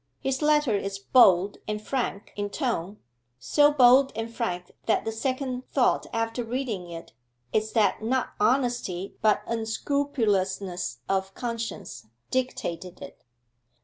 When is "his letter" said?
0.19-0.75